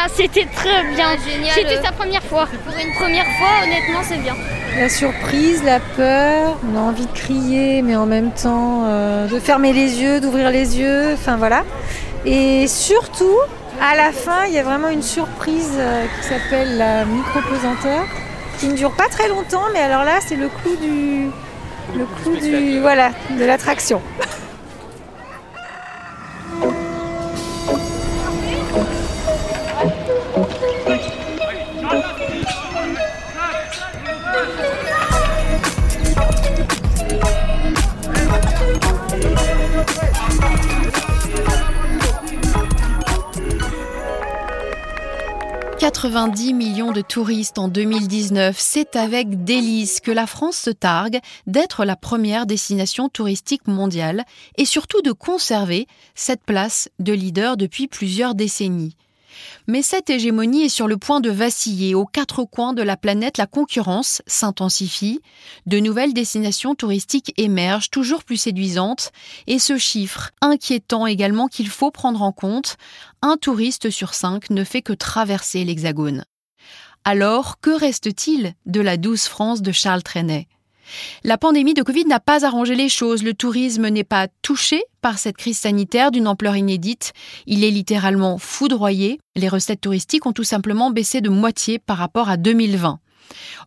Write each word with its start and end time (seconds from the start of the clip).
Ah, 0.00 0.06
c'était 0.14 0.46
très 0.54 0.84
bien. 0.94 1.16
génial. 1.26 1.54
C'était 1.54 1.82
sa 1.82 1.90
première 1.90 2.22
fois. 2.22 2.46
Pour 2.64 2.72
une 2.74 2.94
première 2.94 3.26
fois, 3.38 3.64
honnêtement, 3.64 4.00
c'est 4.02 4.18
bien. 4.18 4.36
La 4.78 4.88
surprise, 4.88 5.64
la 5.64 5.80
peur, 5.80 6.56
on 6.72 6.76
a 6.76 6.80
envie 6.80 7.06
de 7.06 7.12
crier, 7.12 7.82
mais 7.82 7.96
en 7.96 8.06
même 8.06 8.30
temps 8.30 8.84
euh, 8.86 9.26
de 9.26 9.40
fermer 9.40 9.72
les 9.72 10.00
yeux, 10.00 10.20
d'ouvrir 10.20 10.50
les 10.50 10.78
yeux, 10.78 11.14
enfin 11.14 11.36
voilà. 11.36 11.64
Et 12.24 12.68
surtout, 12.68 13.38
à 13.82 13.96
la 13.96 14.12
fin, 14.12 14.44
il 14.46 14.54
y 14.54 14.58
a 14.58 14.62
vraiment 14.62 14.88
une 14.88 15.02
surprise 15.02 15.72
euh, 15.78 16.04
qui 16.20 16.28
s'appelle 16.28 16.78
la 16.78 17.04
micro-pesanteur, 17.04 18.04
qui 18.60 18.68
ne 18.68 18.74
dure 18.74 18.92
pas 18.92 19.08
très 19.08 19.28
longtemps, 19.28 19.64
mais 19.72 19.80
alors 19.80 20.04
là, 20.04 20.20
c'est 20.24 20.36
le 20.36 20.48
clou 20.48 20.76
du, 20.76 21.26
le 21.98 22.06
clou 22.22 22.36
du, 22.36 22.78
voilà, 22.80 23.10
de 23.36 23.44
l'attraction. 23.44 24.00
90 46.18 46.52
millions 46.52 46.90
de 46.90 47.00
touristes 47.00 47.60
en 47.60 47.68
2019, 47.68 48.56
c'est 48.58 48.96
avec 48.96 49.44
délice 49.44 50.00
que 50.00 50.10
la 50.10 50.26
France 50.26 50.56
se 50.56 50.70
targue 50.70 51.20
d'être 51.46 51.84
la 51.84 51.94
première 51.94 52.44
destination 52.44 53.08
touristique 53.08 53.68
mondiale 53.68 54.24
et 54.56 54.64
surtout 54.64 55.00
de 55.00 55.12
conserver 55.12 55.86
cette 56.16 56.42
place 56.42 56.88
de 56.98 57.12
leader 57.12 57.56
depuis 57.56 57.86
plusieurs 57.86 58.34
décennies. 58.34 58.96
Mais 59.66 59.82
cette 59.82 60.10
hégémonie 60.10 60.64
est 60.64 60.68
sur 60.68 60.88
le 60.88 60.96
point 60.96 61.20
de 61.20 61.30
vaciller. 61.30 61.94
Aux 61.94 62.06
quatre 62.06 62.44
coins 62.44 62.72
de 62.72 62.82
la 62.82 62.96
planète, 62.96 63.38
la 63.38 63.46
concurrence 63.46 64.22
s'intensifie. 64.26 65.20
De 65.66 65.78
nouvelles 65.78 66.14
destinations 66.14 66.74
touristiques 66.74 67.32
émergent, 67.36 67.90
toujours 67.90 68.24
plus 68.24 68.36
séduisantes. 68.36 69.12
Et 69.46 69.58
ce 69.58 69.78
chiffre, 69.78 70.30
inquiétant 70.40 71.06
également 71.06 71.48
qu'il 71.48 71.68
faut 71.68 71.90
prendre 71.90 72.22
en 72.22 72.32
compte, 72.32 72.76
un 73.22 73.36
touriste 73.36 73.90
sur 73.90 74.14
cinq 74.14 74.50
ne 74.50 74.64
fait 74.64 74.82
que 74.82 74.92
traverser 74.92 75.64
l'Hexagone. 75.64 76.24
Alors, 77.04 77.60
que 77.60 77.70
reste-t-il 77.70 78.54
de 78.66 78.80
la 78.80 78.96
douce 78.96 79.28
France 79.28 79.62
de 79.62 79.72
Charles 79.72 80.02
Trenet? 80.02 80.48
La 81.24 81.38
pandémie 81.38 81.74
de 81.74 81.82
Covid 81.82 82.04
n'a 82.04 82.20
pas 82.20 82.44
arrangé 82.44 82.74
les 82.74 82.88
choses. 82.88 83.22
Le 83.22 83.34
tourisme 83.34 83.88
n'est 83.88 84.04
pas 84.04 84.28
touché 84.42 84.82
par 85.00 85.18
cette 85.18 85.36
crise 85.36 85.58
sanitaire 85.58 86.10
d'une 86.10 86.28
ampleur 86.28 86.56
inédite. 86.56 87.12
Il 87.46 87.64
est 87.64 87.70
littéralement 87.70 88.38
foudroyé. 88.38 89.18
Les 89.36 89.48
recettes 89.48 89.80
touristiques 89.80 90.26
ont 90.26 90.32
tout 90.32 90.44
simplement 90.44 90.90
baissé 90.90 91.20
de 91.20 91.28
moitié 91.28 91.78
par 91.78 91.98
rapport 91.98 92.28
à 92.28 92.36
2020. 92.36 93.00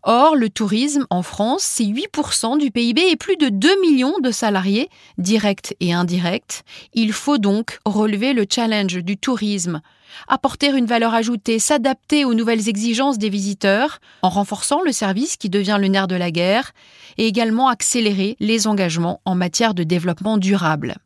Or, 0.02 0.36
le 0.36 0.50
tourisme 0.50 1.06
en 1.10 1.22
France, 1.22 1.62
c'est 1.62 1.84
8% 1.84 2.58
du 2.58 2.70
PIB 2.70 3.00
et 3.10 3.16
plus 3.16 3.36
de 3.36 3.48
2 3.48 3.80
millions 3.80 4.18
de 4.20 4.30
salariés, 4.30 4.88
directs 5.18 5.74
et 5.80 5.92
indirects. 5.92 6.62
Il 6.94 7.12
faut 7.12 7.38
donc 7.38 7.78
relever 7.84 8.32
le 8.32 8.46
challenge 8.48 8.98
du 8.98 9.16
tourisme 9.16 9.80
apporter 10.28 10.68
une 10.68 10.86
valeur 10.86 11.14
ajoutée, 11.14 11.58
s'adapter 11.58 12.24
aux 12.24 12.34
nouvelles 12.34 12.68
exigences 12.68 13.18
des 13.18 13.28
visiteurs, 13.28 14.00
en 14.22 14.28
renforçant 14.28 14.82
le 14.82 14.92
service 14.92 15.36
qui 15.36 15.50
devient 15.50 15.78
le 15.80 15.88
nerf 15.88 16.08
de 16.08 16.16
la 16.16 16.30
guerre, 16.30 16.72
et 17.18 17.26
également 17.26 17.68
accélérer 17.68 18.36
les 18.40 18.66
engagements 18.66 19.20
en 19.24 19.34
matière 19.34 19.74
de 19.74 19.84
développement 19.84 20.38
durable. 20.38 20.96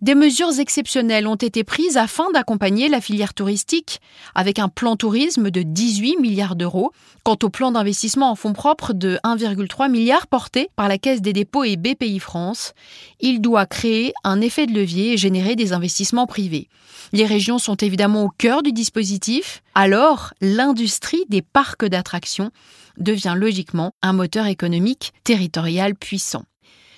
Des 0.00 0.14
mesures 0.14 0.60
exceptionnelles 0.60 1.26
ont 1.26 1.34
été 1.34 1.64
prises 1.64 1.96
afin 1.96 2.30
d'accompagner 2.30 2.88
la 2.88 3.00
filière 3.00 3.34
touristique, 3.34 4.00
avec 4.36 4.60
un 4.60 4.68
plan 4.68 4.94
tourisme 4.94 5.50
de 5.50 5.62
18 5.62 6.18
milliards 6.18 6.54
d'euros. 6.54 6.92
Quant 7.24 7.36
au 7.42 7.48
plan 7.48 7.72
d'investissement 7.72 8.30
en 8.30 8.36
fonds 8.36 8.52
propres 8.52 8.92
de 8.92 9.18
1,3 9.24 9.90
milliard 9.90 10.28
porté 10.28 10.70
par 10.76 10.86
la 10.86 10.98
Caisse 10.98 11.20
des 11.20 11.32
dépôts 11.32 11.64
et 11.64 11.76
BPI 11.76 12.20
France, 12.20 12.74
il 13.18 13.40
doit 13.40 13.66
créer 13.66 14.12
un 14.22 14.40
effet 14.40 14.66
de 14.66 14.72
levier 14.72 15.14
et 15.14 15.16
générer 15.16 15.56
des 15.56 15.72
investissements 15.72 16.28
privés. 16.28 16.68
Les 17.12 17.26
régions 17.26 17.58
sont 17.58 17.76
évidemment 17.76 18.22
au 18.22 18.28
cœur 18.28 18.62
du 18.62 18.70
dispositif, 18.70 19.64
alors 19.74 20.32
l'industrie 20.40 21.24
des 21.28 21.42
parcs 21.42 21.84
d'attractions 21.84 22.52
devient 22.98 23.34
logiquement 23.36 23.94
un 24.02 24.12
moteur 24.12 24.46
économique 24.46 25.12
territorial 25.24 25.96
puissant 25.96 26.44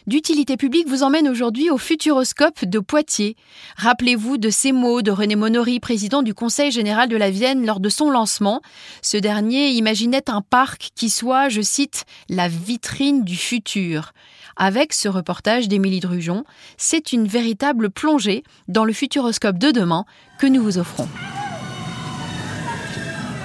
d'utilité 0.07 0.57
publique 0.57 0.89
vous 0.89 1.03
emmène 1.03 1.29
aujourd'hui 1.29 1.71
au 1.71 1.79
Futuroscope 1.79 2.65
de 2.65 2.79
Poitiers. 2.79 3.37
Rappelez-vous 3.77 4.39
de 4.39 4.51
ces 4.51 4.73
mots 4.73 5.03
de 5.03 5.11
René 5.11 5.37
Monory, 5.37 5.81
président 5.81 6.23
du 6.23 6.35
Conseil 6.35 6.71
général 6.71 7.09
de 7.09 7.17
la 7.17 7.31
Vienne, 7.31 7.67
lors 7.67 7.81
de 7.81 7.89
son 7.89 8.11
lancement. 8.11 8.61
Ce 9.03 9.17
dernier 9.17 9.71
imaginait 9.71 10.31
un 10.31 10.43
parc 10.43 10.91
qui 10.95 11.11
soit, 11.11 11.49
je 11.49 11.61
cite, 11.61 12.05
la 12.29 12.49
vitrine 12.49 13.25
du 13.25 13.37
futur. 13.37 14.13
Avec 14.57 14.93
ce 14.93 15.09
reportage 15.09 15.69
d'Émilie 15.69 16.01
Drujon, 16.01 16.45
c'est 16.77 17.13
une 17.13 17.27
véritable 17.27 17.91
plongée 17.91 18.43
dans 18.69 18.85
le 18.85 18.93
Futuroscope 18.93 19.59
de 19.59 19.71
demain 19.71 20.05
que 20.39 20.47
nous 20.47 20.63
vous 20.63 20.79
offrons. 20.79 21.09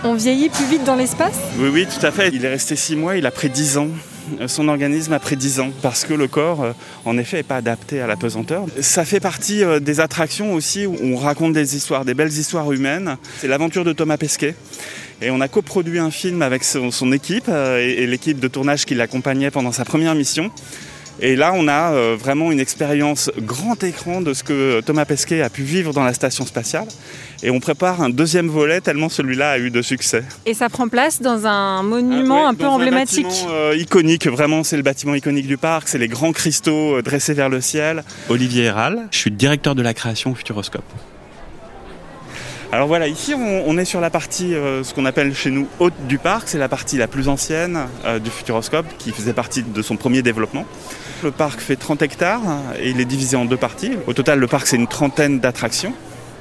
On 0.03 0.13
vieillit 0.13 0.49
plus 0.49 0.65
vite 0.65 0.83
dans 0.83 0.95
l'espace? 0.95 1.39
Oui, 1.57 1.69
oui, 1.69 1.87
tout 1.87 2.05
à 2.05 2.11
fait. 2.11 2.29
Il 2.33 2.45
est 2.45 2.49
resté 2.49 2.75
six 2.75 2.95
mois, 2.95 3.17
il 3.17 3.25
a 3.25 3.31
pris 3.31 3.49
dix 3.49 3.77
ans 3.77 3.87
son 4.47 4.67
organisme 4.67 5.13
après 5.13 5.35
10 5.35 5.59
ans 5.59 5.71
parce 5.81 6.05
que 6.05 6.13
le 6.13 6.27
corps, 6.27 6.63
euh, 6.63 6.71
en 7.05 7.17
effet, 7.17 7.37
n'est 7.37 7.43
pas 7.43 7.57
adapté 7.57 8.01
à 8.01 8.07
la 8.07 8.15
pesanteur. 8.15 8.65
Ça 8.81 9.05
fait 9.05 9.19
partie 9.19 9.63
euh, 9.63 9.79
des 9.79 9.99
attractions 9.99 10.53
aussi 10.53 10.85
où 10.85 10.95
on 11.01 11.15
raconte 11.15 11.53
des 11.53 11.75
histoires, 11.75 12.05
des 12.05 12.13
belles 12.13 12.31
histoires 12.31 12.71
humaines. 12.71 13.17
C'est 13.39 13.47
l'aventure 13.47 13.83
de 13.83 13.93
Thomas 13.93 14.17
Pesquet. 14.17 14.55
Et 15.21 15.31
on 15.31 15.39
a 15.39 15.47
coproduit 15.47 15.99
un 15.99 16.11
film 16.11 16.41
avec 16.41 16.63
son, 16.63 17.11
équipe 17.11 17.45
euh, 17.47 17.79
et 17.79 18.05
l'équipe 18.05 18.39
de 18.39 18.47
tournage 18.47 18.85
qui 18.85 18.95
l'accompagnait 18.95 19.51
pendant 19.51 19.71
sa 19.71 19.85
première 19.85 20.13
mission. 20.13 20.51
Et 21.21 21.37
là, 21.37 21.53
on 21.55 21.67
a 21.69 21.93
euh, 21.93 22.17
vraiment 22.19 22.51
une 22.51 22.59
expérience 22.59 23.31
grand 23.39 23.81
écran 23.83 24.19
de 24.19 24.33
ce 24.33 24.43
que 24.43 24.81
Thomas 24.81 25.05
Pesquet 25.05 25.41
a 25.41 25.49
pu 25.49 25.63
vivre 25.63 25.93
dans 25.93 26.03
la 26.03 26.13
station 26.13 26.45
spatiale. 26.45 26.87
Et 27.41 27.51
on 27.51 27.61
prépare 27.61 28.01
un 28.01 28.09
deuxième 28.09 28.49
volet 28.49 28.81
tellement 28.81 29.07
celui-là 29.07 29.51
a 29.51 29.57
eu 29.57 29.69
de 29.69 29.81
succès. 29.81 30.23
Et 30.45 30.53
ça 30.53 30.67
prend 30.67 30.89
place 30.89 31.21
dans 31.21 31.47
un 31.47 31.83
monument 31.83 32.45
ah 32.45 32.49
un 32.49 32.53
peu 32.53 32.67
emblématique. 32.67 33.25
Un 33.25 33.29
bâtiment 33.29 33.51
euh, 33.51 33.77
iconique, 33.77 34.27
vraiment, 34.27 34.63
c'est 34.65 34.75
le 34.75 34.83
bâtiment 34.83 35.15
iconique 35.15 35.47
du 35.47 35.57
parc. 35.57 35.87
C'est 35.87 35.97
les 35.97 36.09
grands 36.09 36.33
cristaux 36.33 36.97
euh, 36.97 37.01
dressés 37.01 37.33
vers 37.33 37.49
le 37.49 37.61
ciel. 37.61 38.03
Olivier 38.27 38.65
Héral, 38.65 39.07
je 39.11 39.17
suis 39.17 39.31
directeur 39.31 39.73
de 39.73 39.81
la 39.81 39.93
création 39.93 40.31
au 40.31 40.35
Futuroscope. 40.35 40.83
Alors 42.73 42.89
voilà, 42.89 43.07
ici 43.07 43.33
on, 43.33 43.77
est 43.77 43.85
sur 43.85 44.01
la 44.01 44.09
partie, 44.09 44.51
ce 44.51 44.93
qu'on 44.93 45.05
appelle 45.05 45.33
chez 45.33 45.49
nous 45.49 45.65
haute 45.79 45.93
du 46.09 46.17
parc, 46.17 46.49
c'est 46.49 46.57
la 46.57 46.67
partie 46.67 46.97
la 46.97 47.07
plus 47.07 47.29
ancienne 47.29 47.79
du 48.21 48.29
Futuroscope 48.29 48.87
qui 48.97 49.11
faisait 49.11 49.31
partie 49.31 49.63
de 49.63 49.81
son 49.81 49.95
premier 49.95 50.21
développement. 50.21 50.65
Le 51.23 51.31
parc 51.31 51.59
fait 51.59 51.75
30 51.75 52.01
hectares 52.01 52.41
et 52.79 52.89
il 52.89 52.99
est 52.99 53.05
divisé 53.05 53.35
en 53.35 53.45
deux 53.45 53.57
parties. 53.57 53.91
Au 54.07 54.13
total, 54.13 54.39
le 54.39 54.47
parc, 54.47 54.67
c'est 54.67 54.75
une 54.75 54.87
trentaine 54.87 55.39
d'attractions. 55.39 55.93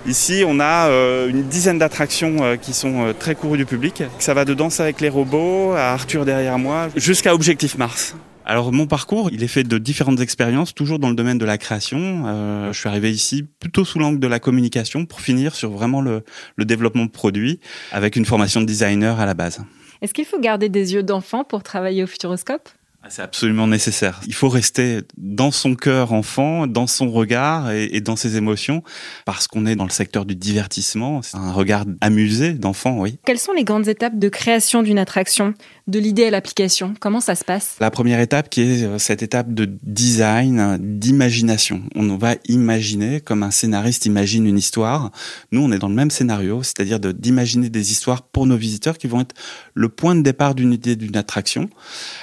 Ici, 0.07 0.45
on 0.47 0.61
a 0.61 0.89
euh, 0.89 1.31
une 1.31 1.45
dizaine 1.45 1.79
d'attractions 1.79 2.37
euh, 2.43 2.57
qui 2.57 2.75
sont 2.75 3.07
euh, 3.07 3.13
très 3.19 3.35
courues 3.35 3.57
du 3.57 3.65
public. 3.65 4.03
Ça 4.19 4.35
va 4.35 4.45
de 4.45 4.53
Danse 4.53 4.79
avec 4.81 5.01
les 5.01 5.09
robots 5.09 5.73
à 5.73 5.93
Arthur 5.93 6.27
derrière 6.27 6.59
moi, 6.59 6.89
jusqu'à 6.95 7.35
Objectif 7.35 7.79
Mars. 7.79 8.15
Alors 8.45 8.71
mon 8.71 8.87
parcours, 8.87 9.31
il 9.33 9.43
est 9.43 9.49
fait 9.49 9.65
de 9.65 9.79
différentes 9.79 10.21
expériences, 10.21 10.75
toujours 10.75 10.99
dans 10.99 11.09
le 11.09 11.15
domaine 11.15 11.39
de 11.39 11.47
la 11.47 11.57
création. 11.57 12.71
je 12.71 12.79
suis 12.79 12.91
arrivé 12.91 13.11
ici 13.11 13.43
plutôt 13.43 13.87
sous 13.87 13.99
l'angle 13.99 14.19
de 14.19 14.27
la 14.27 14.39
communication 14.39 15.07
pour 15.07 15.23
finir 15.23 15.55
sur 15.55 15.71
vraiment 15.71 16.03
le, 16.03 16.25
le 16.57 16.67
développement 16.67 17.07
de 17.07 17.11
produits 17.11 17.59
avec 17.91 18.17
une 18.17 18.27
formation 18.27 18.61
de 18.61 18.67
designer 18.67 19.19
à 19.19 19.25
la 19.25 19.33
base. 19.33 19.63
Est-ce 20.03 20.13
qu'il 20.13 20.27
faut 20.27 20.39
garder 20.39 20.69
des 20.69 20.93
yeux 20.93 21.03
d'enfant 21.03 21.45
pour 21.45 21.63
travailler 21.63 22.05
au 22.05 22.07
Futuroscope? 22.07 22.69
C'est 23.09 23.23
absolument 23.23 23.67
nécessaire. 23.67 24.21
Il 24.27 24.35
faut 24.35 24.49
rester 24.49 25.01
dans 25.17 25.51
son 25.51 25.75
cœur 25.75 26.13
enfant, 26.13 26.67
dans 26.67 26.87
son 26.87 27.11
regard 27.11 27.71
et, 27.71 28.01
dans 28.01 28.17
ses 28.17 28.37
émotions, 28.37 28.83
parce 29.25 29.47
qu'on 29.47 29.67
est 29.67 29.77
dans 29.77 29.85
le 29.85 29.91
secteur 29.91 30.25
du 30.25 30.35
divertissement. 30.35 31.23
C'est 31.23 31.37
un 31.37 31.53
regard 31.53 31.85
amusé 32.01 32.53
d'enfant, 32.53 32.99
oui. 32.99 33.19
Quelles 33.25 33.39
sont 33.39 33.53
les 33.53 33.65
grandes 33.65 33.89
étapes 33.89 34.19
de 34.19 34.29
création 34.29 34.83
d'une 34.83 34.99
attraction, 34.99 35.55
de 35.87 35.99
l'idée 35.99 36.27
à 36.27 36.31
l'application 36.31 36.95
Comment 36.99 37.21
ça 37.21 37.35
se 37.35 37.45
passe? 37.45 37.77
La 37.81 37.91
première 37.91 38.21
étape 38.21 38.49
qui 38.49 38.63
est 38.63 38.85
euh, 38.85 38.99
cette 38.99 39.23
étape 39.23 39.53
de 39.53 39.69
design, 39.83 40.79
d'imagination. 40.81 41.83
On 41.95 42.17
va 42.17 42.37
imaginer 42.49 43.21
comme 43.21 43.43
un 43.43 43.51
scénariste 43.51 44.07
imagine 44.07 44.47
une 44.47 44.57
histoire. 44.57 45.11
Nous, 45.53 45.61
on 45.61 45.71
est 45.73 45.79
dans 45.79 45.89
le 45.89 45.95
même 45.95 46.11
scénario, 46.11 46.63
c'est-à-dire 46.63 46.99
d'imaginer 47.01 47.69
des 47.69 47.93
histoires 47.93 48.23
pour 48.23 48.47
nos 48.47 48.57
visiteurs 48.57 48.97
qui 48.97 49.07
vont 49.07 49.21
être 49.21 49.35
le 49.75 49.89
point 49.89 50.15
de 50.15 50.23
départ 50.23 50.55
d'une 50.55 50.73
idée 50.73 50.97
d'une 50.97 51.17
attraction. 51.17 51.69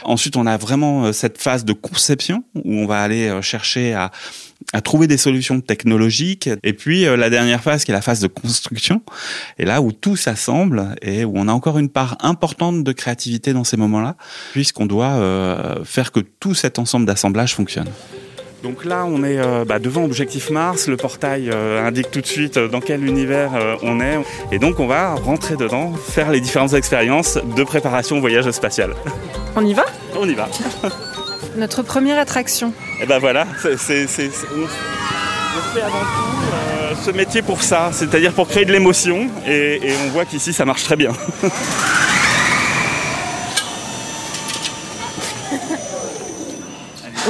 Ensuite, 0.03 0.37
on 0.37 0.47
a 0.47 0.57
vraiment 0.57 1.05
euh, 1.05 1.11
cette 1.11 1.37
phase 1.37 1.65
de 1.65 1.73
conception 1.73 2.43
où 2.55 2.73
on 2.73 2.87
va 2.87 3.01
aller 3.01 3.27
euh, 3.27 3.41
chercher 3.41 3.93
à, 3.93 4.11
trouver 4.83 5.07
des 5.07 5.17
solutions 5.17 5.61
technologiques. 5.61 6.49
Et 6.63 6.73
puis 6.73 7.05
euh, 7.05 7.17
la 7.17 7.29
dernière 7.29 7.61
phase 7.61 7.83
qui 7.83 7.91
est 7.91 7.93
la 7.93 8.01
phase 8.01 8.19
de 8.19 8.27
construction. 8.27 9.01
Et 9.57 9.65
là 9.65 9.81
où 9.81 9.91
tout 9.91 10.15
s'assemble 10.15 10.95
et 11.01 11.25
où 11.25 11.33
on 11.35 11.47
a 11.47 11.53
encore 11.53 11.79
une 11.79 11.89
part 11.89 12.17
importante 12.21 12.83
de 12.83 12.91
créativité 12.91 13.53
dans 13.53 13.63
ces 13.63 13.77
moments-là, 13.77 14.15
puisqu'on 14.51 14.85
doit 14.85 15.11
faire 15.83 16.11
que 16.11 16.19
tout 16.19 16.53
cet 16.53 16.79
ensemble 16.79 17.05
d'assemblage 17.05 17.55
fonctionne. 17.55 17.89
Donc 18.63 18.85
là, 18.85 19.05
on 19.07 19.23
est 19.23 19.39
euh, 19.39 19.65
bah, 19.65 19.79
devant 19.79 20.03
Objectif 20.03 20.49
Mars. 20.51 20.87
Le 20.87 20.97
portail 20.97 21.49
euh, 21.49 21.85
indique 21.85 22.11
tout 22.11 22.21
de 22.21 22.27
suite 22.27 22.57
euh, 22.57 22.67
dans 22.67 22.79
quel 22.79 23.05
univers 23.05 23.51
on 23.81 23.99
est. 23.99 24.19
Et 24.51 24.59
donc, 24.59 24.79
on 24.79 24.87
va 24.87 25.15
rentrer 25.15 25.55
dedans, 25.55 25.93
faire 25.93 26.31
les 26.31 26.41
différentes 26.41 26.73
expériences 26.73 27.39
de 27.55 27.63
préparation 27.63 28.17
au 28.17 28.21
voyage 28.21 28.49
spatial. 28.51 28.93
On 29.55 29.65
y 29.65 29.73
va? 29.73 29.85
On 30.15 30.27
y 30.27 30.33
va. 30.33 30.47
Notre 31.57 31.83
première 31.83 32.17
attraction. 32.17 32.73
Et 33.01 33.05
ben 33.05 33.19
voilà, 33.19 33.45
c'est, 33.59 33.73
on, 33.73 34.07
fait 34.07 35.81
avant 35.81 35.99
tout 35.99 37.03
ce 37.03 37.11
métier 37.11 37.41
pour 37.41 37.61
ça, 37.63 37.89
c'est-à-dire 37.91 38.31
pour 38.33 38.47
créer 38.47 38.65
de 38.65 38.71
l'émotion. 38.71 39.27
Et, 39.45 39.79
et 39.83 39.93
on 40.05 40.09
voit 40.09 40.25
qu'ici, 40.25 40.53
ça 40.53 40.65
marche 40.65 40.83
très 40.83 40.95
bien. 40.95 41.11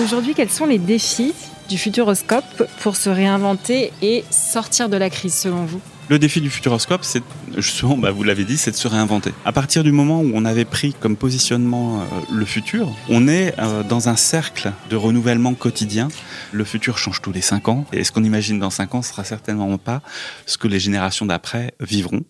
Aujourd'hui, 0.03 0.33
quels 0.33 0.49
sont 0.49 0.65
les 0.65 0.77
défis 0.77 1.33
du 1.69 1.77
Futuroscope 1.77 2.63
pour 2.81 2.95
se 2.95 3.09
réinventer 3.09 3.91
et 4.01 4.23
sortir 4.29 4.89
de 4.89 4.97
la 4.97 5.09
crise 5.09 5.33
selon 5.35 5.65
vous? 5.65 5.81
Le 6.11 6.19
défi 6.19 6.41
du 6.41 6.49
Futuroscope, 6.49 7.05
c'est 7.05 7.23
justement, 7.55 7.97
bah, 7.97 8.11
vous 8.11 8.23
l'avez 8.23 8.43
dit, 8.43 8.57
c'est 8.57 8.71
de 8.71 8.75
se 8.75 8.89
réinventer. 8.89 9.31
À 9.45 9.53
partir 9.53 9.81
du 9.81 9.93
moment 9.93 10.19
où 10.19 10.31
on 10.33 10.43
avait 10.43 10.65
pris 10.65 10.93
comme 10.93 11.15
positionnement 11.15 12.01
euh, 12.01 12.03
le 12.33 12.43
futur, 12.43 12.93
on 13.07 13.29
est 13.29 13.57
euh, 13.59 13.81
dans 13.83 14.09
un 14.09 14.17
cercle 14.17 14.73
de 14.89 14.97
renouvellement 14.97 15.53
quotidien. 15.53 16.09
Le 16.51 16.65
futur 16.65 16.97
change 16.97 17.21
tous 17.21 17.31
les 17.31 17.39
cinq 17.39 17.69
ans, 17.69 17.85
et 17.93 18.03
ce 18.03 18.11
qu'on 18.11 18.25
imagine 18.25 18.59
dans 18.59 18.69
cinq 18.69 18.93
ans 18.93 19.01
sera 19.01 19.23
certainement 19.23 19.77
pas 19.77 20.01
ce 20.45 20.57
que 20.57 20.67
les 20.67 20.81
générations 20.81 21.25
d'après 21.25 21.75
vivront. 21.79 22.23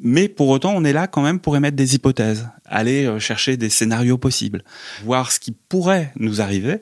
Mais 0.00 0.28
pour 0.28 0.48
autant, 0.48 0.72
on 0.72 0.84
est 0.84 0.92
là 0.92 1.08
quand 1.08 1.22
même 1.22 1.40
pour 1.40 1.56
émettre 1.56 1.76
des 1.76 1.96
hypothèses, 1.96 2.48
aller 2.66 3.04
euh, 3.04 3.18
chercher 3.18 3.56
des 3.56 3.68
scénarios 3.68 4.16
possibles, 4.16 4.62
voir 5.02 5.32
ce 5.32 5.40
qui 5.40 5.50
pourrait 5.50 6.12
nous 6.14 6.40
arriver. 6.40 6.76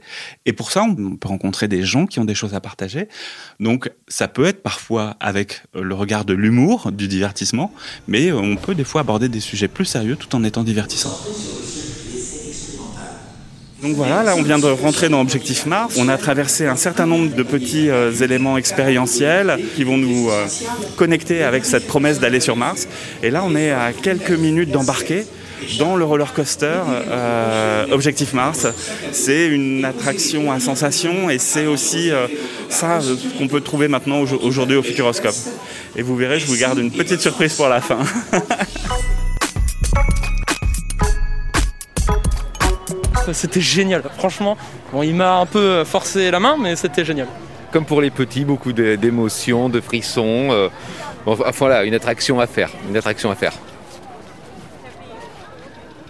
Et 0.45 0.53
pour 0.53 0.71
ça, 0.71 0.83
on 0.83 1.17
peut 1.17 1.29
rencontrer 1.29 1.67
des 1.67 1.83
gens 1.83 2.05
qui 2.05 2.21
ont 2.21 2.27
des 2.27 2.35
choses 2.35 2.53
à 2.53 2.61
partager. 2.61 3.09
Donc, 3.59 3.91
ça 4.07 4.29
peut 4.29 4.45
être 4.45 4.63
parfois 4.63 5.17
avec 5.19 5.63
le 5.73 5.95
regard 5.95 6.27
de 6.27 6.42
l'humour, 6.43 6.93
du 6.93 7.09
divertissement, 7.09 7.73
mais 8.09 8.33
on 8.33 8.57
peut 8.57 8.75
des 8.75 8.85
fois 8.85 9.01
aborder 9.01 9.29
des 9.29 9.41
sujets 9.41 9.69
plus 9.69 9.85
sérieux 9.87 10.17
tout 10.17 10.35
en 10.37 10.45
étant 10.45 10.65
divertissant. 10.65 11.17
Donc 13.83 13.97
voilà, 13.97 14.23
là 14.23 14.37
on 14.37 14.43
vient 14.43 14.61
de 14.61 14.67
rentrer 14.67 15.09
dans 15.09 15.21
Objectif 15.21 15.67
Mars. 15.67 15.97
On 15.99 16.09
a 16.09 16.17
traversé 16.17 16.69
un 16.69 16.77
certain 16.77 17.05
nombre 17.05 17.35
de 17.35 17.43
petits 17.43 17.91
euh, 17.91 18.13
éléments 18.13 18.57
expérientiels 18.57 19.59
qui 19.75 19.83
vont 19.83 19.99
nous 19.99 20.31
euh, 20.31 20.47
connecter 20.95 21.43
avec 21.43 21.65
cette 21.65 21.89
promesse 21.89 22.21
d'aller 22.21 22.39
sur 22.39 22.55
Mars. 22.55 22.87
Et 23.25 23.31
là 23.31 23.43
on 23.45 23.57
est 23.57 23.73
à 23.73 23.93
quelques 23.93 24.31
minutes 24.31 24.71
d'embarquer 24.71 25.27
dans 25.79 25.97
le 25.97 26.05
roller 26.05 26.33
coaster 26.33 26.81
euh, 26.89 27.87
Objectif 27.91 28.33
Mars. 28.33 28.67
C'est 29.13 29.47
une 29.47 29.85
attraction 29.85 30.51
à 30.53 30.61
sensation 30.61 31.31
et 31.31 31.39
c'est 31.39 31.67
aussi 31.67 32.11
euh, 32.11 32.27
ça 32.69 33.01
euh, 33.01 33.17
qu'on 33.39 33.49
peut 33.49 33.61
trouver 33.61 33.89
maintenant 33.89 34.21
aujourd'hui 34.21 34.77
au 34.77 34.83
Futuroscope. 34.83 35.35
Et 35.97 36.03
vous 36.03 36.17
verrez, 36.17 36.39
je 36.41 36.47
vous 36.47 36.57
garde 36.57 36.79
une 36.79 36.91
petite 36.91 37.21
surprise 37.21 37.55
pour 37.55 37.69
la 37.69 37.81
fin. 37.81 37.99
C'était 43.33 43.61
génial, 43.61 44.03
franchement. 44.19 44.59
Bon, 44.93 45.03
il 45.03 45.15
m'a 45.15 45.37
un 45.37 45.47
peu 45.47 45.85
forcé 45.85 46.31
la 46.31 46.41
main, 46.41 46.57
mais 46.61 46.75
c'était 46.75 47.05
génial. 47.05 47.29
Comme 47.71 47.85
pour 47.85 48.01
les 48.03 48.11
petits, 48.11 48.45
beaucoup 48.45 48.73
d'émotions, 48.73 49.69
de 49.69 49.81
frissons. 49.81 50.69
voilà, 51.25 51.85
une 51.85 51.95
attraction 51.95 52.41
à 52.41 52.49
faire. 52.49 52.71
Une 52.91 52.97
attraction 52.97 53.31
à 53.31 53.37
faire 53.37 53.53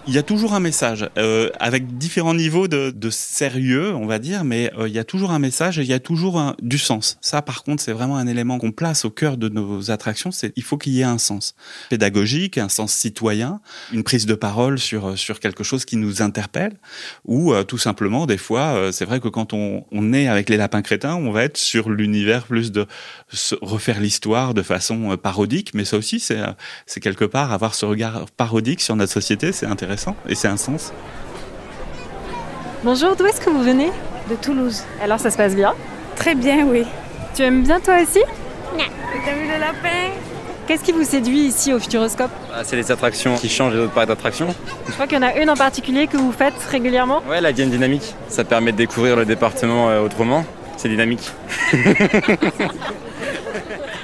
il 0.05 0.13
y 0.13 0.17
a 0.17 0.23
toujours 0.23 0.53
un 0.53 0.59
message, 0.59 1.09
euh, 1.17 1.49
avec 1.59 1.97
différents 1.97 2.33
niveaux 2.33 2.67
de, 2.67 2.91
de, 2.91 3.09
sérieux, 3.09 3.93
on 3.95 4.05
va 4.05 4.19
dire, 4.19 4.43
mais 4.43 4.71
euh, 4.77 4.87
il 4.87 4.93
y 4.93 4.99
a 4.99 5.03
toujours 5.03 5.31
un 5.31 5.39
message 5.39 5.79
et 5.79 5.83
il 5.83 5.87
y 5.87 5.93
a 5.93 5.99
toujours 5.99 6.39
un, 6.39 6.55
du 6.61 6.77
sens. 6.77 7.17
Ça, 7.21 7.41
par 7.41 7.63
contre, 7.63 7.81
c'est 7.81 7.93
vraiment 7.93 8.17
un 8.17 8.27
élément 8.27 8.59
qu'on 8.59 8.71
place 8.71 9.05
au 9.05 9.09
cœur 9.09 9.37
de 9.37 9.47
nos 9.49 9.91
attractions. 9.91 10.31
C'est 10.31 10.51
il 10.55 10.63
faut 10.63 10.77
qu'il 10.77 10.93
y 10.93 11.01
ait 11.01 11.05
un 11.05 11.17
sens 11.17 11.55
pédagogique, 11.89 12.57
un 12.57 12.69
sens 12.69 12.93
citoyen, 12.93 13.61
une 13.93 14.03
prise 14.03 14.25
de 14.25 14.35
parole 14.35 14.77
sur 14.77 15.17
sur 15.17 15.39
quelque 15.39 15.63
chose 15.63 15.85
qui 15.85 15.95
nous 15.95 16.21
interpelle, 16.21 16.77
ou 17.25 17.53
euh, 17.53 17.63
tout 17.63 17.77
simplement, 17.77 18.25
des 18.25 18.37
fois, 18.37 18.73
euh, 18.75 18.91
c'est 18.91 19.05
vrai 19.05 19.19
que 19.19 19.29
quand 19.29 19.53
on, 19.53 19.85
on 19.91 20.13
est 20.13 20.27
avec 20.27 20.49
les 20.49 20.57
lapins 20.57 20.81
crétins, 20.81 21.15
on 21.15 21.31
va 21.31 21.43
être 21.43 21.57
sur 21.57 21.89
l'univers 21.89 22.45
plus 22.45 22.71
de 22.71 22.87
refaire 23.61 24.01
l'histoire 24.01 24.53
de 24.53 24.63
façon 24.63 25.15
parodique, 25.17 25.73
mais 25.73 25.85
ça 25.85 25.97
aussi, 25.97 26.19
c'est 26.19 26.39
c'est 26.85 26.99
quelque 26.99 27.25
part 27.25 27.53
avoir 27.53 27.73
ce 27.73 27.85
regard 27.85 28.25
parodique 28.31 28.81
sur 28.81 28.95
notre 28.95 29.13
société, 29.13 29.51
c'est 29.51 29.65
intéressant 29.65 29.92
et 30.27 30.35
c'est 30.35 30.47
un 30.47 30.57
sens. 30.57 30.91
Bonjour, 32.83 33.15
d'où 33.15 33.25
est-ce 33.25 33.39
que 33.41 33.49
vous 33.49 33.63
venez? 33.63 33.91
De 34.29 34.35
Toulouse. 34.35 34.83
Alors 35.01 35.19
ça 35.19 35.29
se 35.31 35.37
passe 35.37 35.55
bien? 35.55 35.73
Très 36.15 36.35
bien, 36.35 36.65
oui. 36.65 36.85
Tu 37.35 37.41
aimes 37.43 37.63
bien 37.63 37.79
toi 37.79 37.95
aussi? 38.01 38.19
Non. 38.77 38.83
T'as 39.25 39.33
vu 39.33 39.43
le 39.47 39.59
lapin? 39.59 40.11
Qu'est-ce 40.67 40.83
qui 40.83 40.91
vous 40.93 41.03
séduit 41.03 41.39
ici 41.41 41.73
au 41.73 41.79
Futuroscope? 41.79 42.31
Ah, 42.53 42.61
C'est 42.63 42.75
les 42.77 42.89
attractions 42.91 43.35
qui 43.35 43.49
changent 43.49 43.73
les 43.73 43.79
autres 43.79 43.91
parcs 43.93 44.07
d'attractions. 44.07 44.53
Je 44.87 44.93
crois 44.93 45.07
qu'il 45.07 45.17
y 45.17 45.19
en 45.19 45.27
a 45.27 45.35
une 45.35 45.49
en 45.49 45.55
particulier 45.55 46.07
que 46.07 46.15
vous 46.17 46.31
faites 46.31 46.53
régulièrement. 46.71 47.21
Ouais, 47.29 47.41
la 47.41 47.51
Game 47.51 47.69
Dynamique. 47.69 48.15
Ça 48.29 48.43
permet 48.45 48.71
de 48.71 48.77
découvrir 48.77 49.15
le 49.17 49.25
département 49.25 49.89
euh, 49.89 50.01
autrement. 50.01 50.45
C'est 50.77 50.87
dynamique. 50.89 51.31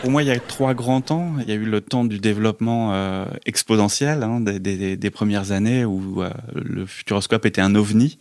Pour 0.02 0.12
moi, 0.12 0.24
il 0.24 0.28
y 0.28 0.32
a 0.32 0.40
trois 0.40 0.74
grands 0.74 1.02
temps. 1.02 1.34
Il 1.42 1.50
y 1.50 1.52
a 1.52 1.56
eu 1.56 1.66
le 1.66 1.82
temps 1.82 2.06
du 2.06 2.20
développement 2.20 2.94
euh, 2.94 3.26
exponentiel 3.46 4.24
hein, 4.24 4.40
des, 4.40 4.60
des, 4.60 4.96
des, 4.96 5.10
premières 5.10 5.52
années 5.52 5.84
où 5.84 6.24
euh, 6.24 6.30
le 6.56 6.86
futuroscope 6.86 7.46
était 7.46 7.60
un 7.60 7.76
ovni. 7.76 8.18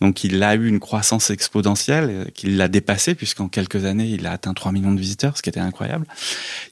Donc, 0.00 0.24
il 0.24 0.42
a 0.42 0.54
eu 0.54 0.66
une 0.66 0.80
croissance 0.80 1.28
exponentielle 1.30 2.08
euh, 2.10 2.24
qu'il 2.32 2.56
l'a 2.56 2.68
dépassé 2.68 3.14
puisqu'en 3.14 3.48
quelques 3.48 3.84
années, 3.84 4.06
il 4.06 4.26
a 4.26 4.32
atteint 4.32 4.54
3 4.54 4.72
millions 4.72 4.92
de 4.92 5.00
visiteurs, 5.00 5.36
ce 5.36 5.42
qui 5.42 5.50
était 5.50 5.60
incroyable. 5.60 6.06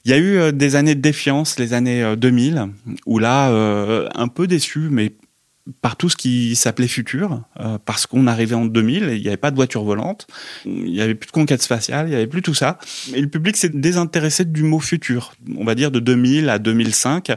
Il 0.05 0.11
y 0.11 0.13
a 0.15 0.17
eu 0.17 0.51
des 0.53 0.75
années 0.75 0.95
de 0.95 1.01
défiance, 1.01 1.59
les 1.59 1.73
années 1.73 2.15
2000, 2.15 2.67
où 3.05 3.19
là, 3.19 3.49
un 4.15 4.27
peu 4.27 4.47
déçu, 4.47 4.87
mais 4.89 5.11
par 5.81 5.95
tout 5.95 6.09
ce 6.09 6.15
qui 6.15 6.55
s'appelait 6.55 6.87
futur, 6.87 7.41
euh, 7.59 7.77
parce 7.83 8.05
qu'on 8.05 8.27
arrivait 8.27 8.55
en 8.55 8.65
2000 8.65 9.09
et 9.09 9.15
il 9.15 9.21
n'y 9.21 9.27
avait 9.27 9.37
pas 9.37 9.51
de 9.51 9.55
voiture 9.55 9.83
volante, 9.83 10.27
il 10.65 10.91
n'y 10.91 11.01
avait 11.01 11.15
plus 11.15 11.27
de 11.27 11.31
conquête 11.31 11.61
spatiale, 11.61 12.07
il 12.07 12.09
n'y 12.09 12.15
avait 12.15 12.27
plus 12.27 12.41
tout 12.41 12.53
ça. 12.53 12.79
Et 13.13 13.21
le 13.21 13.27
public 13.27 13.57
s'est 13.57 13.69
désintéressé 13.69 14.45
du 14.45 14.63
mot 14.63 14.79
futur. 14.79 15.33
On 15.57 15.65
va 15.65 15.75
dire 15.75 15.91
de 15.91 15.99
2000 15.99 16.49
à 16.49 16.59
2005, 16.59 17.29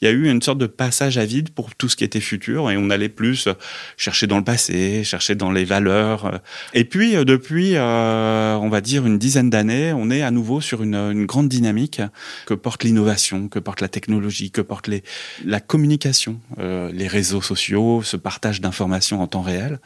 il 0.00 0.04
y 0.04 0.08
a 0.08 0.10
eu 0.10 0.28
une 0.28 0.42
sorte 0.42 0.58
de 0.58 0.66
passage 0.66 1.18
à 1.18 1.24
vide 1.24 1.50
pour 1.50 1.74
tout 1.74 1.88
ce 1.88 1.96
qui 1.96 2.04
était 2.04 2.20
futur 2.20 2.70
et 2.70 2.76
on 2.76 2.90
allait 2.90 3.08
plus 3.08 3.48
chercher 3.96 4.26
dans 4.26 4.38
le 4.38 4.44
passé, 4.44 5.04
chercher 5.04 5.34
dans 5.34 5.50
les 5.50 5.64
valeurs. 5.64 6.40
Et 6.74 6.84
puis 6.84 7.16
euh, 7.16 7.24
depuis, 7.24 7.76
euh, 7.76 8.56
on 8.56 8.68
va 8.68 8.80
dire 8.80 9.06
une 9.06 9.18
dizaine 9.18 9.50
d'années, 9.50 9.92
on 9.92 10.10
est 10.10 10.22
à 10.22 10.30
nouveau 10.30 10.60
sur 10.60 10.82
une, 10.82 10.94
une 10.94 11.26
grande 11.26 11.48
dynamique 11.48 12.00
que 12.46 12.54
porte 12.54 12.84
l'innovation, 12.84 13.48
que 13.48 13.58
porte 13.58 13.80
la 13.80 13.88
technologie, 13.88 14.50
que 14.50 14.60
porte 14.60 14.88
les, 14.88 15.02
la 15.44 15.60
communication, 15.60 16.40
euh, 16.58 16.90
les 16.92 17.06
réseaux 17.06 17.42
sociaux 17.42 17.77
ce 18.02 18.16
partage 18.16 18.60
d'informations 18.60 19.20
en 19.22 19.26
temps 19.26 19.42
réel, 19.42 19.80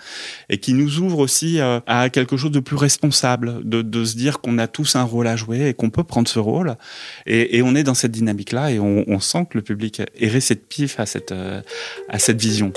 et 0.49 0.59
qui 0.59 0.75
nous 0.75 0.99
ouvre 0.99 1.19
aussi 1.19 1.61
euh, 1.61 1.81
à 1.87 2.11
quelque 2.11 2.37
chose 2.37 2.51
de 2.51 2.61
plus 2.61 2.77
responsable, 2.77 3.61
de, 3.65 4.05
se 4.05 4.17
dire 4.17 4.41
qu'on 4.41 4.59
a 4.59 4.67
tous 4.67 4.97
un 4.97 5.05
rôle 5.05 5.27
à 5.27 5.37
jouer 5.37 5.69
et 5.69 5.75
qu'on 5.75 5.91
peut 5.91 6.05
prendre 6.05 6.29
ce 6.29 6.39
rôle. 6.39 6.77
Et, 7.27 7.63
on 7.63 7.75
est 7.75 7.85
dans 7.85 7.95
cette 7.95 8.11
dynamique-là 8.11 8.73
et 8.73 8.81
on, 8.81 9.21
sent 9.21 9.47
que 9.51 9.59
le 9.59 9.63
public 9.63 10.01
est 10.01 10.29
réceptif 10.29 10.99
à 10.99 11.07
cette, 11.07 11.33
euh, 11.33 11.63
à 12.09 12.19
cette 12.19 12.41
vision. 12.41 12.73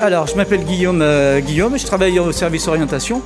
Alors, 0.00 0.28
je 0.28 0.36
m'appelle 0.36 0.64
Guillaume, 0.64 1.02
euh, 1.02 1.40
Guillaume, 1.40 1.76
je 1.76 1.84
travaille 1.84 2.20
au 2.20 2.30
service 2.30 2.68
orientation. 2.68 3.20